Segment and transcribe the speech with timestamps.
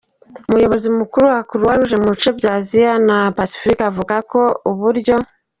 [0.49, 5.15] Umuyobozi mukuru Croix-Rouge mu bice bya Aziya na Pasifika avuga ko uburyo